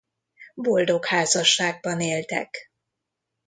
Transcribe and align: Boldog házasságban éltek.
Boldog 0.55 1.05
házasságban 1.05 1.99
éltek. 2.01 2.71